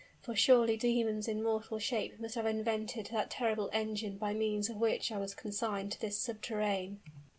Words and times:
For 0.23 0.35
surely 0.35 0.77
demons 0.77 1.27
in 1.27 1.43
mortal 1.43 1.77
shape 1.77 2.19
must 2.19 2.33
have 2.33 2.47
invented 2.47 3.09
that 3.11 3.29
terrible 3.29 3.69
engine 3.71 4.17
by 4.17 4.33
means 4.33 4.67
of 4.67 4.77
which 4.77 5.11
I 5.11 5.19
was 5.19 5.35
consigned 5.35 5.91
to 5.91 6.01
this 6.01 6.17
subterrane!" 6.17 6.97